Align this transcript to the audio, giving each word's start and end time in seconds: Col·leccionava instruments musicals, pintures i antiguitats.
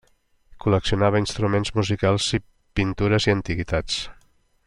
Col·leccionava 0.63 1.21
instruments 1.23 1.73
musicals, 1.81 2.31
pintures 2.81 3.29
i 3.31 3.35
antiguitats. 3.35 4.01